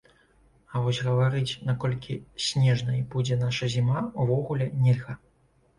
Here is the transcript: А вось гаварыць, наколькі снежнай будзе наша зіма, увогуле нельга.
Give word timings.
А 0.73 0.79
вось 0.85 1.01
гаварыць, 1.07 1.59
наколькі 1.69 2.17
снежнай 2.49 2.99
будзе 3.13 3.39
наша 3.47 3.73
зіма, 3.77 4.07
увогуле 4.27 4.65
нельга. 4.83 5.13